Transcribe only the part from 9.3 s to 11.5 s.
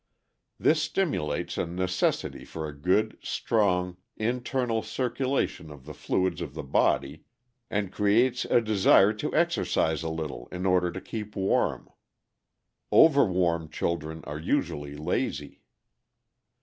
exercise a little in order to keep